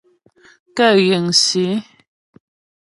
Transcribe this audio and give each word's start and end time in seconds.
Kə 0.75 0.87
yiŋsǐ. 1.05 1.65